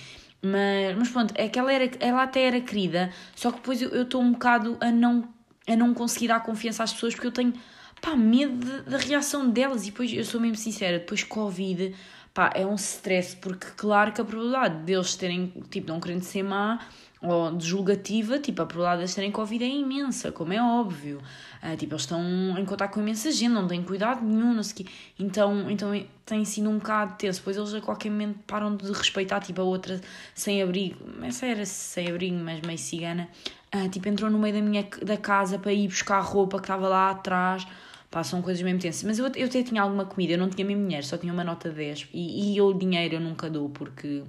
Mas, 0.43 0.97
mas 0.97 1.09
pronto, 1.11 1.35
é 1.37 1.49
que 1.49 1.59
ela, 1.59 1.73
era, 1.73 1.91
ela 2.01 2.23
até 2.23 2.43
era 2.43 2.61
querida, 2.61 3.13
só 3.37 3.51
que 3.51 3.59
depois 3.59 3.83
eu 3.83 4.03
estou 4.03 4.23
um 4.23 4.33
bocado 4.33 4.79
a 4.81 4.91
não, 4.91 5.29
a 5.67 5.77
não 5.77 5.93
conseguir 5.93 6.29
dar 6.29 6.41
confiança 6.41 6.83
às 6.83 6.93
pessoas 6.93 7.15
porque 7.15 7.27
eu 7.27 7.33
tenho 7.33 7.53
pá, 8.01 8.17
medo 8.17 8.83
da 8.83 8.97
reação 8.97 9.49
delas. 9.51 9.83
E 9.83 9.91
depois, 9.91 10.13
eu 10.13 10.25
sou 10.25 10.41
mesmo 10.41 10.57
sincera, 10.57 10.99
depois 10.99 11.23
Covid, 11.23 11.95
pá, 12.33 12.51
é 12.55 12.65
um 12.65 12.75
stress, 12.77 13.37
porque 13.37 13.67
claro 13.77 14.13
que 14.13 14.21
a 14.21 14.25
probabilidade 14.25 14.83
deles 14.85 15.15
terem, 15.15 15.53
tipo, 15.71 15.89
não 15.89 16.01
querendo 16.01 16.23
ser 16.23 16.43
má 16.43 16.81
ou 17.23 17.55
de 17.55 17.67
julgativa, 17.67 18.39
tipo, 18.39 18.63
a 18.63 18.67
probabilidade 18.67 19.11
de 19.11 19.15
terem 19.15 19.31
Covid 19.31 19.63
é 19.63 19.69
imensa, 19.69 20.33
como 20.33 20.53
é 20.53 20.63
óbvio. 20.63 21.21
Uh, 21.63 21.77
tipo, 21.77 21.93
eles 21.93 22.03
estão 22.03 22.23
em 22.59 22.65
contato 22.65 22.95
com 22.95 23.01
imensa 23.01 23.31
gente, 23.31 23.51
não 23.51 23.69
têm 23.69 23.83
cuidado 23.83 24.25
nenhum, 24.25 24.55
não 24.55 24.63
sei 24.63 24.73
o 24.73 24.77
quê. 24.77 24.93
Então, 25.19 25.71
então 25.71 26.07
tem 26.25 26.45
sido 26.47 26.71
um 26.71 26.79
bocado 26.79 27.17
tenso. 27.19 27.41
Depois 27.41 27.57
eles 27.59 27.75
a 27.75 27.81
qualquer 27.81 28.11
momento 28.11 28.39
param 28.47 28.75
de 28.75 28.91
respeitar, 28.91 29.41
tipo, 29.41 29.61
a 29.61 29.65
outra 29.65 30.01
sem 30.35 30.63
abrigo. 30.63 30.97
Essa 31.23 31.45
era 31.45 31.67
sem 31.67 32.09
abrigo, 32.09 32.37
mas 32.37 32.63
meio 32.63 32.79
cigana. 32.79 33.29
Uh, 33.75 33.89
tipo, 33.91 34.09
entrou 34.09 34.31
no 34.31 34.39
meio 34.39 34.55
da 34.55 34.63
minha 34.63 34.89
da 35.03 35.19
casa 35.19 35.59
para 35.59 35.73
ir 35.75 35.89
buscar 35.89 36.21
roupa 36.21 36.57
que 36.57 36.65
estava 36.65 36.89
lá 36.89 37.11
atrás. 37.11 37.67
Pá, 38.11 38.25
são 38.25 38.41
coisas 38.41 38.63
mesmo 38.63 38.81
tensas. 38.81 39.05
Mas 39.05 39.19
eu, 39.19 39.27
eu 39.37 39.47
até 39.47 39.63
tinha 39.63 39.83
alguma 39.83 40.07
comida, 40.07 40.33
eu 40.33 40.39
não 40.39 40.49
tinha 40.49 40.67
mesmo 40.67 40.83
dinheiro, 40.85 41.07
só 41.07 41.19
tinha 41.19 41.33
uma 41.33 41.45
nota 41.45 41.71
10. 41.71 42.09
E, 42.15 42.55
e 42.55 42.57
eu 42.57 42.73
dinheiro 42.73 43.17
eu 43.17 43.21
nunca 43.21 43.51
dou, 43.51 43.69
porque 43.69 44.25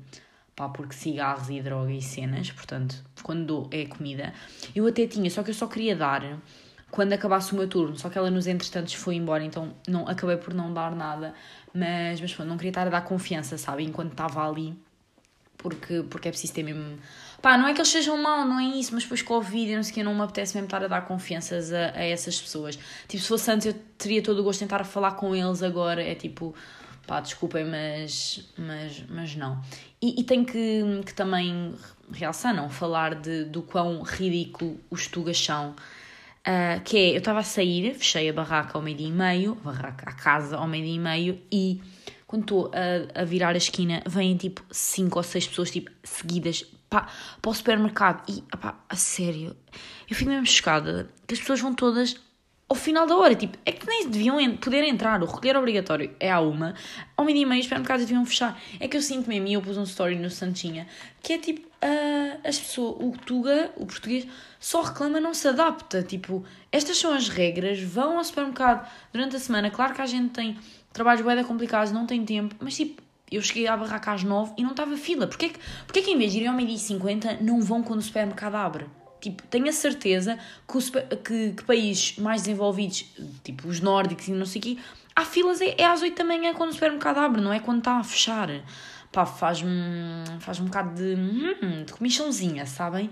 pá, 0.62 0.70
porque 0.70 0.94
cigarros 0.94 1.50
e 1.50 1.60
droga 1.60 1.92
e 1.92 2.02
cenas, 2.02 2.52
portanto, 2.52 3.04
quando 3.24 3.46
dou 3.46 3.70
é 3.72 3.86
comida. 3.86 4.32
Eu 4.76 4.86
até 4.86 5.08
tinha, 5.08 5.28
só 5.32 5.42
que 5.42 5.50
eu 5.50 5.56
só 5.56 5.66
queria 5.66 5.96
dar 5.96 6.38
quando 6.92 7.14
acabasse 7.14 7.54
o 7.54 7.56
meu 7.56 7.68
turno, 7.68 7.98
só 7.98 8.10
que 8.10 8.18
ela 8.18 8.30
nos 8.30 8.46
entretantos 8.46 8.94
foi 8.94 9.16
embora, 9.16 9.44
então 9.44 9.74
não 9.88 10.08
acabei 10.08 10.38
por 10.38 10.54
não 10.54 10.72
dar 10.72 10.94
nada, 10.96 11.34
mas, 11.74 12.22
mas 12.22 12.34
pronto, 12.34 12.50
não 12.50 12.58
queria 12.58 12.70
estar 12.70 12.86
a 12.86 12.90
dar 12.90 13.02
confiança, 13.02 13.58
sabe, 13.58 13.84
enquanto 13.84 14.12
estava 14.12 14.48
ali, 14.48 14.78
porque, 15.58 16.04
porque 16.10 16.28
é 16.28 16.32
preciso 16.32 16.54
ter 16.54 16.64
mesmo... 16.64 17.00
Pá, 17.42 17.58
não 17.58 17.68
é 17.68 17.74
que 17.74 17.80
eles 17.80 17.90
sejam 17.90 18.22
mal, 18.22 18.46
não 18.46 18.60
é 18.60 18.66
isso, 18.66 18.94
mas 18.94 19.04
depois 19.04 19.22
com 19.24 19.36
o 19.36 19.42
vídeo, 19.42 19.76
não 19.76 19.84
sei 19.84 19.92
o 19.92 19.96
que, 19.96 20.04
não 20.04 20.14
me 20.14 20.22
apetece 20.22 20.54
mesmo 20.54 20.68
estar 20.68 20.84
a 20.84 20.88
dar 20.88 21.08
confianças 21.08 21.74
a, 21.74 21.92
a 21.96 22.04
essas 22.04 22.40
pessoas. 22.40 22.78
Tipo, 23.08 23.24
se 23.24 23.28
fosse 23.28 23.50
antes 23.50 23.68
eu 23.68 23.74
teria 23.98 24.22
todo 24.22 24.40
o 24.40 24.44
gosto 24.44 24.62
em 24.62 24.66
estar 24.66 24.82
a 24.82 24.84
falar 24.84 25.14
com 25.14 25.36
eles 25.36 25.64
agora, 25.64 26.04
é 26.04 26.14
tipo 26.14 26.54
pá, 27.12 27.20
desculpem, 27.20 27.66
mas, 27.66 28.50
mas, 28.58 29.04
mas 29.10 29.36
não. 29.36 29.62
E, 30.02 30.22
e 30.22 30.24
tenho 30.24 30.46
que, 30.46 30.82
que 31.06 31.14
também 31.14 31.76
realçar, 32.10 32.56
não, 32.56 32.70
falar 32.70 33.16
de, 33.16 33.44
do 33.44 33.62
quão 33.62 34.02
ridículo 34.02 34.80
os 34.90 35.08
tugas 35.08 35.38
são. 35.38 35.72
Uh, 36.42 36.82
que 36.86 36.98
é, 36.98 37.12
eu 37.12 37.18
estava 37.18 37.40
a 37.40 37.44
sair, 37.44 37.94
fechei 37.96 38.30
a 38.30 38.34
barraca 38.34 38.78
ao 38.78 38.82
meio-dia 38.82 39.10
e 39.10 39.12
meio, 39.12 39.58
a 39.60 39.72
barraca, 39.72 40.10
a 40.10 40.14
casa 40.14 40.56
ao 40.56 40.66
meio-dia 40.66 40.96
e 40.96 41.00
meio, 41.00 41.42
e 41.52 41.82
quando 42.26 42.44
estou 42.44 42.72
a, 42.74 43.22
a 43.22 43.26
virar 43.26 43.56
a 43.56 43.58
esquina, 43.58 44.02
vêm 44.08 44.38
tipo 44.38 44.64
cinco 44.72 45.20
ou 45.20 45.24
seis 45.24 45.46
pessoas 45.46 45.70
tipo, 45.70 45.92
seguidas 46.06 46.64
pá, 46.90 47.10
para 47.42 47.52
o 47.52 47.54
supermercado. 47.54 48.24
E, 48.30 48.42
pá, 48.56 48.80
a 48.88 48.96
sério, 48.96 49.54
eu 50.10 50.16
fico 50.16 50.30
mesmo 50.30 50.46
chocada 50.46 51.10
que 51.28 51.34
as 51.34 51.42
pessoas 51.42 51.60
vão 51.60 51.76
todas 51.76 52.16
ao 52.72 52.76
final 52.76 53.06
da 53.06 53.18
hora, 53.18 53.36
tipo, 53.36 53.58
é 53.66 53.72
que 53.74 53.86
nem 53.86 54.10
deviam 54.10 54.56
poder 54.56 54.86
entrar, 54.86 55.22
o 55.22 55.26
recolher 55.26 55.58
obrigatório 55.58 56.16
é 56.22 56.32
à 56.32 56.40
uma, 56.40 56.74
ao 57.18 57.26
meio 57.26 57.40
e 57.40 57.46
meio 57.46 57.60
os 57.60 57.66
supermercados 57.66 58.06
deviam 58.06 58.26
fechar. 58.26 58.58
É 58.80 58.88
que 58.88 58.96
eu 58.96 59.02
sinto 59.02 59.28
mesmo, 59.28 59.46
e 59.48 59.54
eu 59.54 59.62
pus 59.62 59.76
um 59.78 59.84
story 59.84 60.16
no 60.16 60.30
Santinha, 60.30 60.88
que 61.22 61.34
é 61.34 61.38
tipo, 61.38 61.68
uh, 61.68 62.40
as 62.46 62.58
pessoas, 62.58 62.96
o 63.02 63.12
Tuga, 63.26 63.74
o 63.76 63.86
português, 63.86 64.26
só 64.58 64.84
reclama, 64.84 65.20
não 65.20 65.34
se 65.34 65.50
adapta. 65.50 66.02
Tipo, 66.02 66.46
estas 66.72 66.98
são 66.98 67.14
as 67.14 67.28
regras, 67.28 67.82
vão 67.82 68.18
ao 68.18 68.24
supermercado 68.24 68.90
durante 69.12 69.36
a 69.36 69.40
semana. 69.40 69.70
Claro 69.70 69.94
que 69.94 70.02
a 70.02 70.06
gente 70.06 70.30
tem 70.30 70.58
trabalhos 70.94 71.26
bem 71.26 71.44
complicados, 71.44 71.92
não 71.92 72.06
tem 72.06 72.24
tempo, 72.24 72.56
mas 72.62 72.78
tipo, 72.78 73.02
eu 73.30 73.42
cheguei 73.42 73.68
à 73.68 73.76
barraca 73.76 74.14
às 74.14 74.24
9 74.24 74.54
e 74.58 74.64
não 74.64 74.72
estava 74.72 74.96
fila. 74.96 75.28
Porquê 75.28 75.50
que, 75.50 75.60
porquê 75.86 76.02
que 76.02 76.12
em 76.12 76.18
vez 76.18 76.32
de 76.32 76.40
ir 76.40 76.48
ao 76.48 76.56
meio-dia 76.56 76.78
e 76.78 76.80
50 76.80 77.40
não 77.42 77.60
vão 77.60 77.84
quando 77.84 78.00
o 78.00 78.02
supermercado 78.02 78.56
abre? 78.56 78.86
Tipo, 79.22 79.44
tenho 79.44 79.70
a 79.70 79.72
certeza 79.72 80.38
que, 80.68 80.78
o, 80.78 81.18
que, 81.18 81.52
que 81.54 81.64
países 81.64 82.18
mais 82.18 82.42
desenvolvidos, 82.42 83.06
tipo 83.44 83.68
os 83.68 83.80
nórdicos 83.80 84.28
e 84.28 84.32
não 84.32 84.46
sei 84.46 84.60
o 84.60 84.64
quê, 84.64 84.78
há 85.16 85.24
filas 85.24 85.62
é, 85.62 85.76
é 85.78 85.86
às 85.86 86.02
8 86.02 86.18
da 86.18 86.24
manhã 86.24 86.54
quando 86.54 86.72
o 86.72 86.74
supermercado 86.74 87.20
abre, 87.20 87.40
não 87.40 87.54
é 87.54 87.60
quando 87.60 87.80
está 87.80 87.98
a 87.98 88.04
fechar. 88.04 88.50
Pá, 89.12 89.26
faz-me 89.26 89.70
faz 90.40 90.60
um 90.60 90.66
bocado 90.66 90.96
de, 90.96 91.16
hum, 91.16 91.84
de 91.86 91.94
comichãozinha, 91.94 92.66
sabem? 92.66 93.10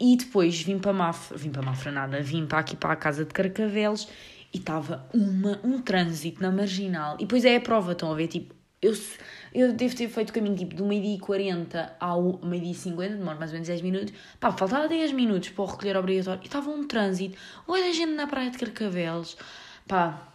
E 0.00 0.16
depois 0.16 0.60
vim 0.62 0.78
para 0.78 0.92
Mafra, 0.92 1.36
vim 1.36 1.50
para 1.50 1.62
Mafra 1.62 1.92
nada, 1.92 2.22
vim 2.22 2.46
para 2.46 2.60
aqui 2.60 2.76
para 2.76 2.92
a 2.92 2.96
casa 2.96 3.24
de 3.24 3.32
Carcavelos 3.32 4.08
e 4.52 4.58
estava 4.58 5.08
um 5.62 5.82
trânsito 5.82 6.42
na 6.42 6.50
marginal. 6.50 7.16
E 7.16 7.18
depois 7.20 7.44
é 7.44 7.56
a 7.56 7.60
prova, 7.60 7.92
estão 7.92 8.10
a 8.10 8.14
ver? 8.14 8.28
Tipo, 8.28 8.54
eu, 8.80 8.96
eu 9.52 9.72
devo 9.72 9.96
ter 9.96 10.08
feito 10.08 10.30
o 10.30 10.32
caminho 10.32 10.56
tipo 10.56 10.74
do 10.74 10.86
meio-dia 10.86 11.16
e 11.16 11.18
40 11.18 11.96
ao 11.98 12.40
meio-dia 12.42 12.72
e 12.72 12.74
50, 12.74 13.16
demora 13.16 13.36
mais 13.36 13.50
ou 13.50 13.54
menos 13.54 13.68
10 13.68 13.82
minutos. 13.82 14.14
Pá, 14.38 14.52
faltava 14.52 14.88
10 14.88 15.12
minutos 15.12 15.48
para 15.50 15.62
o 15.62 15.66
recolher 15.66 15.96
obrigatório 15.96 16.40
e 16.42 16.46
estava 16.46 16.70
um 16.70 16.86
trânsito. 16.86 17.36
Olha 17.66 17.86
a 17.86 17.92
gente 17.92 18.12
na 18.12 18.26
praia 18.26 18.50
de 18.50 18.58
Carcavelos. 18.58 19.36
Pá, 19.86 20.28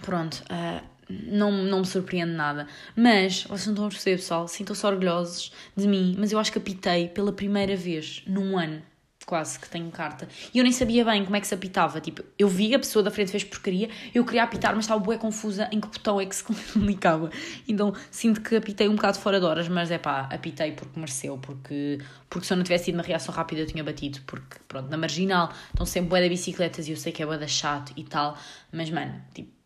pronto, 0.00 0.44
uh, 0.44 0.82
não, 1.08 1.50
não 1.50 1.80
me 1.80 1.86
surpreende 1.86 2.32
nada. 2.32 2.68
Mas, 2.94 3.42
vocês 3.44 3.66
não 3.66 3.72
estão 3.72 3.86
a 3.86 3.88
perceber, 3.88 4.16
pessoal, 4.16 4.46
sintam-se 4.46 4.86
orgulhosos 4.86 5.52
de 5.76 5.88
mim, 5.88 6.14
mas 6.18 6.30
eu 6.30 6.38
acho 6.38 6.52
que 6.52 6.58
apitei 6.58 7.08
pela 7.08 7.32
primeira 7.32 7.76
vez 7.76 8.22
num 8.26 8.56
ano 8.56 8.82
quase 9.24 9.58
que 9.58 9.68
tenho 9.68 9.90
carta. 9.90 10.28
E 10.52 10.58
eu 10.58 10.64
nem 10.64 10.72
sabia 10.72 11.04
bem 11.04 11.24
como 11.24 11.36
é 11.36 11.40
que 11.40 11.46
se 11.46 11.54
apitava. 11.54 12.00
Tipo, 12.00 12.22
eu 12.38 12.48
vi 12.48 12.74
a 12.74 12.78
pessoa 12.78 13.02
da 13.02 13.10
frente 13.10 13.30
fez 13.30 13.44
porcaria, 13.44 13.88
eu 14.14 14.24
queria 14.24 14.42
apitar, 14.42 14.74
mas 14.74 14.84
estava 14.84 15.00
bué 15.00 15.18
confusa 15.18 15.68
em 15.72 15.80
que 15.80 15.86
botão 15.86 16.20
é 16.20 16.26
que 16.26 16.34
se 16.34 16.44
comunicava. 16.72 17.30
Então 17.66 17.94
sinto 18.10 18.40
que 18.40 18.56
apitei 18.56 18.88
um 18.88 18.96
bocado 18.96 19.18
fora 19.18 19.38
de 19.38 19.46
horas, 19.46 19.68
mas 19.68 19.90
é 19.90 19.98
pá, 19.98 20.28
apitei 20.30 20.72
porque 20.72 20.98
mereceu, 20.98 21.38
porque, 21.38 21.98
porque 22.28 22.46
se 22.46 22.52
eu 22.52 22.56
não 22.56 22.64
tivesse 22.64 22.86
tido 22.86 22.94
uma 22.94 23.02
reação 23.02 23.34
rápida 23.34 23.62
eu 23.62 23.66
tinha 23.66 23.84
batido, 23.84 24.20
porque 24.26 24.58
pronto, 24.68 24.88
na 24.88 24.96
marginal 24.96 25.52
estão 25.70 25.86
sempre 25.86 26.10
bué 26.10 26.22
de 26.22 26.28
bicicletas 26.28 26.88
e 26.88 26.92
eu 26.92 26.96
sei 26.96 27.12
que 27.12 27.22
é 27.22 27.26
bué 27.26 27.38
da 27.38 27.46
chato 27.46 27.92
e 27.96 28.04
tal, 28.04 28.36
mas 28.72 28.90
mano, 28.90 29.22
tipo, 29.34 29.61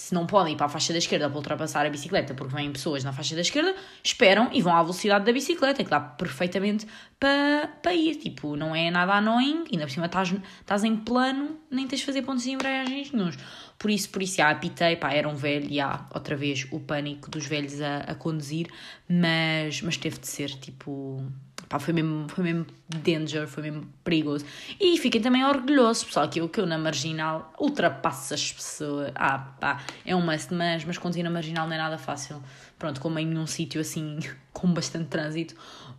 se 0.00 0.14
não 0.14 0.26
podem 0.26 0.54
ir 0.54 0.56
para 0.56 0.66
a 0.66 0.68
faixa 0.68 0.92
da 0.92 0.98
esquerda 0.98 1.28
para 1.28 1.36
ultrapassar 1.36 1.84
a 1.84 1.90
bicicleta 1.90 2.32
porque 2.32 2.54
vêm 2.54 2.72
pessoas 2.72 3.04
na 3.04 3.12
faixa 3.12 3.34
da 3.34 3.42
esquerda, 3.42 3.74
esperam 4.02 4.48
e 4.50 4.62
vão 4.62 4.74
à 4.74 4.82
velocidade 4.82 5.26
da 5.26 5.32
bicicleta, 5.32 5.84
que 5.84 5.90
dá 5.90 6.00
perfeitamente 6.00 6.86
para, 7.18 7.68
para 7.82 7.94
ir. 7.94 8.16
Tipo, 8.16 8.56
não 8.56 8.74
é 8.74 8.90
nada 8.90 9.12
annoying, 9.12 9.64
ainda 9.70 9.84
por 9.84 9.90
cima 9.90 10.06
estás, 10.06 10.34
estás 10.60 10.84
em 10.84 10.96
plano, 10.96 11.58
nem 11.70 11.86
tens 11.86 12.00
de 12.00 12.06
fazer 12.06 12.22
pontos 12.22 12.44
de 12.44 12.50
embreagens 12.50 13.12
nenhums. 13.12 13.36
Por 13.78 13.90
isso, 13.90 14.08
por 14.08 14.22
isso, 14.22 14.38
já 14.38 14.50
apitei, 14.50 14.96
pá, 14.96 15.12
era 15.12 15.28
um 15.28 15.34
velho, 15.34 15.82
há 15.82 16.06
outra 16.14 16.34
vez 16.34 16.66
o 16.70 16.80
pânico 16.80 17.30
dos 17.30 17.46
velhos 17.46 17.80
a, 17.80 17.98
a 17.98 18.14
conduzir, 18.14 18.68
mas, 19.08 19.82
mas 19.82 19.96
teve 19.98 20.18
de 20.18 20.26
ser, 20.26 20.48
tipo, 20.50 21.22
Pá, 21.70 21.78
foi 21.78 21.94
mesmo, 21.94 22.28
foi 22.28 22.42
mesmo 22.42 22.66
danger, 22.88 23.46
foi 23.46 23.62
mesmo 23.62 23.86
perigoso. 24.02 24.44
E 24.80 24.98
fiquem 24.98 25.20
também 25.22 25.44
orgulhosos, 25.44 26.02
pessoal, 26.02 26.28
que 26.28 26.40
eu, 26.40 26.48
que 26.48 26.58
eu 26.60 26.66
na 26.66 26.76
marginal 26.76 27.52
ultrapasso 27.60 28.34
as 28.34 28.52
pessoas. 28.52 29.12
Ah, 29.14 29.38
pá, 29.38 29.80
é 30.04 30.16
um 30.16 30.20
must, 30.20 30.52
mas, 30.52 30.84
mas 30.84 30.98
conduzir 30.98 31.22
na 31.22 31.30
marginal 31.30 31.68
não 31.68 31.74
é 31.74 31.78
nada 31.78 31.96
fácil. 31.96 32.42
Pronto, 32.76 33.00
como 33.00 33.20
em 33.20 33.26
num 33.26 33.46
sítio 33.46 33.80
assim 33.80 34.18
com 34.52 34.66
bastante 34.74 35.06
trânsito, 35.06 35.54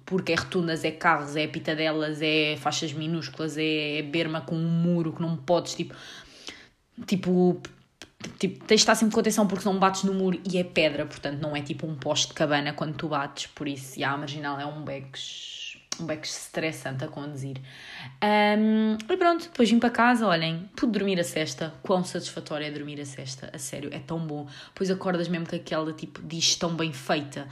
porque 0.06 0.34
é 0.34 0.36
rotundas, 0.36 0.84
é 0.84 0.92
carros, 0.92 1.38
é 1.38 1.48
pitadelas, 1.48 2.22
é 2.22 2.58
faixas 2.58 2.92
minúsculas, 2.92 3.58
é, 3.58 4.00
é 4.00 4.02
berma 4.02 4.42
com 4.42 4.58
um 4.58 4.68
muro 4.68 5.14
que 5.14 5.22
não 5.22 5.38
podes, 5.38 5.74
tipo. 5.74 5.96
Tipo, 7.08 7.62
tipo, 8.38 8.66
tens 8.66 8.80
de 8.80 8.84
estar 8.84 8.96
sempre 8.96 9.14
com 9.14 9.22
atenção 9.22 9.48
porque 9.48 9.64
não 9.64 9.80
bates 9.80 10.04
no 10.04 10.14
muro 10.14 10.38
e 10.52 10.58
é 10.58 10.66
pedra, 10.66 11.06
portanto 11.06 11.40
não 11.40 11.56
é 11.56 11.62
tipo 11.62 11.88
um 11.88 11.96
poste 11.96 12.28
de 12.28 12.34
cabana 12.34 12.74
quando 12.74 12.96
tu 12.96 13.08
bates, 13.08 13.48
por 13.48 13.70
isso, 13.70 13.98
já, 13.98 14.12
a 14.12 14.18
marginal 14.18 14.60
é 14.60 14.66
um 14.66 14.84
becos 14.84 15.61
um 16.02 16.06
beco 16.06 16.26
estressante 16.26 17.04
a 17.04 17.08
conduzir. 17.08 17.58
Um, 18.24 18.98
e 19.10 19.18
pronto, 19.18 19.44
depois 19.44 19.70
vim 19.70 19.80
para 19.80 19.90
casa, 19.90 20.28
olhem, 20.28 20.70
pude 20.76 20.92
dormir 20.92 21.20
a 21.20 21.24
cesta. 21.24 21.74
Quão 21.84 22.04
satisfatório 22.04 22.66
é 22.66 22.72
dormir 22.72 23.00
a 23.00 23.06
cesta, 23.06 23.50
a 23.54 23.58
sério, 23.58 23.90
é 23.94 24.00
tão 24.00 24.20
bom. 24.20 24.48
Depois 24.68 24.90
acordas 24.90 25.28
mesmo 25.28 25.48
com 25.48 25.56
aquela 25.56 25.94
tipo 25.94 26.22
digestão 26.22 26.76
bem 26.76 26.92
feita. 26.92 27.48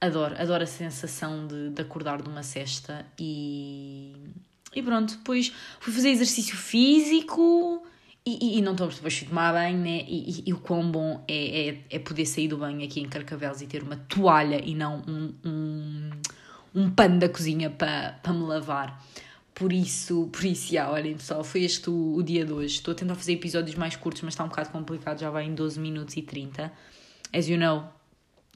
Adoro, 0.00 0.34
adoro 0.38 0.62
a 0.62 0.66
sensação 0.66 1.46
de, 1.46 1.70
de 1.70 1.82
acordar 1.82 2.22
de 2.22 2.28
uma 2.28 2.42
cesta 2.42 3.04
e. 3.18 4.14
E 4.74 4.82
pronto, 4.82 5.16
depois 5.16 5.52
fui 5.80 5.92
fazer 5.92 6.10
exercício 6.10 6.56
físico. 6.56 7.84
E, 8.24 8.56
e, 8.56 8.58
e, 8.58 8.62
não 8.62 8.72
estamos 8.72 8.96
depois 8.96 9.14
de 9.14 9.24
tomar 9.24 9.52
banho, 9.52 9.78
né? 9.78 10.04
E, 10.06 10.30
e, 10.30 10.44
e, 10.46 10.52
o 10.52 10.58
quão 10.58 10.90
bom 10.90 11.24
é, 11.26 11.68
é, 11.68 11.78
é 11.90 11.98
poder 11.98 12.26
sair 12.26 12.48
do 12.48 12.58
banho 12.58 12.84
aqui 12.84 13.00
em 13.00 13.08
Carcavelos 13.08 13.62
e 13.62 13.66
ter 13.66 13.82
uma 13.82 13.96
toalha 13.96 14.60
e 14.62 14.74
não 14.74 15.02
um, 15.08 15.34
um, 15.44 16.09
um 16.74 16.90
pano 16.90 17.18
da 17.18 17.28
cozinha 17.28 17.70
para 17.70 18.18
pa 18.22 18.32
me 18.32 18.42
lavar. 18.42 19.02
Por 19.54 19.72
isso, 19.72 20.28
por 20.32 20.44
isso, 20.44 20.72
já, 20.72 20.90
olhem 20.90 21.14
pessoal, 21.16 21.44
foi 21.44 21.64
este 21.64 21.90
o, 21.90 22.14
o, 22.14 22.22
dia 22.22 22.46
de 22.46 22.52
hoje. 22.52 22.76
Estou 22.76 22.92
a 22.92 22.94
tentar 22.94 23.14
fazer 23.14 23.34
episódios 23.34 23.76
mais 23.76 23.94
curtos, 23.94 24.22
mas 24.22 24.32
está 24.32 24.44
um 24.44 24.48
bocado 24.48 24.70
complicado, 24.70 25.18
já 25.18 25.28
vai 25.28 25.44
em 25.44 25.54
12 25.54 25.78
minutos 25.78 26.16
e 26.16 26.22
30. 26.22 26.72
As 27.32 27.46
you 27.46 27.58
know, 27.58 27.84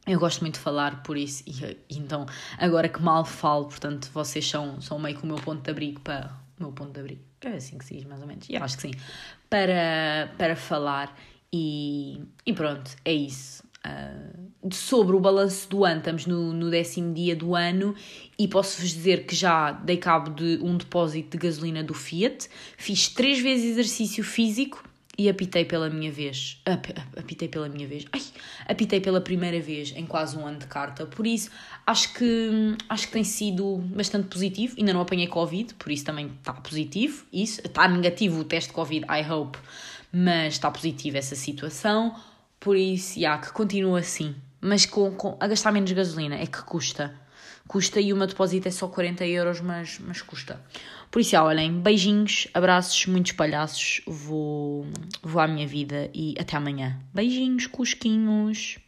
eu 0.07 0.19
gosto 0.19 0.41
muito 0.41 0.55
de 0.55 0.61
falar, 0.61 1.03
por 1.03 1.17
isso, 1.17 1.45
e, 1.47 1.79
então, 1.91 2.27
agora 2.59 2.89
que 2.89 3.03
mal 3.03 3.25
falo, 3.25 3.67
portanto, 3.67 4.11
vocês 4.15 4.49
são, 4.49 4.81
são 4.81 4.99
meio 4.99 5.17
que 5.17 5.25
o 5.25 5.27
meu 5.27 5.37
ponto 5.37 5.63
de 5.63 5.71
abrigo 5.71 6.01
para. 6.01 6.43
O 6.59 6.63
meu 6.63 6.73
ponto 6.73 6.93
de 6.93 7.01
abrigo, 7.01 7.21
é 7.41 7.49
assim 7.49 7.77
que 7.77 7.85
se 7.85 7.95
diz, 7.97 8.05
mais 8.05 8.21
ou 8.21 8.27
menos. 8.29 8.49
E 8.49 8.57
acho 8.57 8.77
que 8.77 8.83
sim. 8.83 8.93
Para, 9.51 10.33
para 10.39 10.55
falar, 10.55 11.15
e, 11.53 12.23
e 12.47 12.53
pronto, 12.53 12.91
é 13.05 13.13
isso. 13.13 13.63
Uh, 13.87 14.45
sobre 14.73 15.15
o 15.15 15.21
balanço 15.21 15.69
do 15.69 15.85
ano, 15.85 15.99
estamos 15.99 16.27
no, 16.27 16.53
no 16.53 16.71
décimo 16.71 17.13
dia 17.13 17.37
do 17.37 17.55
ano 17.55 17.95
e 18.39 18.49
posso-vos 18.49 18.91
dizer 18.91 19.27
que 19.27 19.35
já 19.35 19.73
dei 19.73 19.99
cabo 19.99 20.31
de 20.31 20.59
um 20.63 20.77
depósito 20.77 21.37
de 21.37 21.47
gasolina 21.47 21.83
do 21.83 21.93
Fiat, 21.93 22.49
fiz 22.79 23.09
três 23.09 23.41
vezes 23.41 23.73
exercício 23.73 24.25
físico 24.25 24.83
e 25.17 25.29
apitei 25.29 25.65
pela 25.65 25.89
minha 25.89 26.11
vez. 26.11 26.61
Ap, 26.67 26.87
apitei 27.17 27.49
pela 27.49 27.69
minha 27.69 27.87
vez. 27.87 28.05
Ai, 28.13 28.23
apitei 28.67 29.01
pela 29.01 29.21
primeira 29.21 29.61
vez 29.61 29.93
em 29.97 30.07
quase 30.07 30.37
um 30.37 30.47
ano 30.47 30.59
de 30.59 30.67
carta. 30.67 31.07
Por 31.07 31.27
isso, 31.27 31.51
acho 31.87 32.15
que, 32.15 32.77
acho 32.89 33.07
que 33.07 33.13
tem 33.13 33.25
sido 33.25 33.79
bastante 33.95 34.29
positivo. 34.29 34.75
Ainda 34.79 34.93
não 34.93 35.01
apanhei 35.01 35.27
Covid, 35.27 35.75
por 35.75 35.93
isso 35.93 36.05
também 36.05 36.27
está 36.27 36.53
positivo. 36.53 37.25
Isso, 37.33 37.61
está 37.65 37.87
negativo 37.87 38.41
o 38.41 38.45
teste 38.45 38.71
de 38.71 38.75
Covid, 38.75 39.07
I 39.07 39.31
hope, 39.31 39.59
mas 40.13 40.55
está 40.55 40.71
positivo 40.71 41.17
essa 41.17 41.37
situação. 41.37 42.15
Por 42.65 42.79
isso, 42.79 43.21
já, 43.21 43.37
que 43.37 43.53
continua 43.53 43.99
assim. 43.99 44.35
Mas 44.59 44.87
com, 44.87 45.11
com, 45.11 45.37
a 45.39 45.47
gastar 45.47 45.71
menos 45.71 45.93
gasolina, 45.93 46.37
é 46.37 46.47
que 46.47 46.63
custa. 46.63 47.15
Custa 47.69 48.01
e 48.01 48.11
uma 48.11 48.27
depósito 48.27 48.67
é 48.67 48.71
só 48.71 48.89
40 48.89 49.27
euros, 49.27 49.61
mas, 49.61 49.99
mas 49.99 50.23
custa. 50.23 50.59
Por 51.11 51.21
isso, 51.21 51.33
já, 51.33 51.45
olhem, 51.45 51.79
beijinhos, 51.83 52.49
abraços, 52.55 53.05
muitos 53.05 53.33
palhaços. 53.33 54.01
Vou, 54.07 54.87
vou 55.23 55.43
à 55.43 55.47
minha 55.47 55.67
vida 55.67 56.11
e 56.15 56.35
até 56.41 56.57
amanhã. 56.57 56.99
Beijinhos, 57.13 57.67
cusquinhos. 57.67 58.79